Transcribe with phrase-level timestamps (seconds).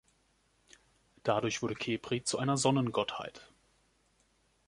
[1.21, 3.51] Dadurch wurde Khepri zu einer Sonnengottheit.